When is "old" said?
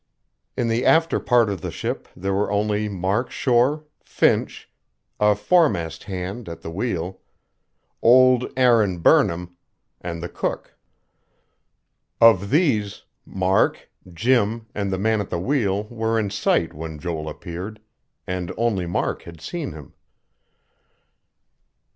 8.01-8.51